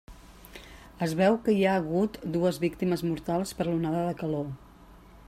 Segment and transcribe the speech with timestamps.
[1.07, 4.53] Es veu que hi ha hagut dues víctimes mortals per l'onada de calor.